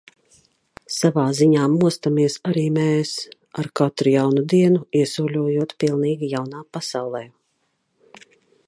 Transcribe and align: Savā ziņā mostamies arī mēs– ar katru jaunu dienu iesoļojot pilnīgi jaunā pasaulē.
Savā 0.93 1.25
ziņā 1.39 1.65
mostamies 1.73 2.37
arī 2.51 2.63
mēs– 2.77 3.11
ar 3.65 3.69
katru 3.81 4.15
jaunu 4.15 4.47
dienu 4.55 4.83
iesoļojot 5.03 5.79
pilnīgi 5.85 6.33
jaunā 6.35 6.65
pasaulē. 6.79 7.25